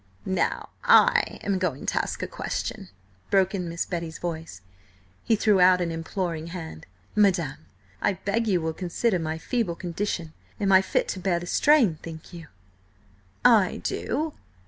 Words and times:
"Now 0.25 0.69
I 0.83 1.37
am 1.43 1.59
going 1.59 1.85
to 1.85 1.99
ask 2.01 2.23
a 2.23 2.27
question," 2.27 2.89
broke 3.29 3.53
in 3.53 3.69
Miss 3.69 3.85
Betty's 3.85 4.17
voice. 4.17 4.61
He 5.23 5.35
threw 5.35 5.59
out 5.61 5.79
an 5.79 5.91
imploring 5.91 6.47
hand. 6.47 6.87
"Madam, 7.15 7.57
I 8.01 8.13
beg 8.13 8.47
you 8.47 8.61
will 8.61 8.73
consider 8.73 9.19
my 9.19 9.37
feeble 9.37 9.75
condition 9.75 10.33
Am 10.59 10.71
I 10.71 10.81
fit 10.81 11.07
to 11.09 11.19
bear 11.19 11.39
the 11.39 11.45
strain, 11.45 11.99
think 12.01 12.33
you?" 12.33 12.47
"I 13.45 13.77
do! 13.83 14.33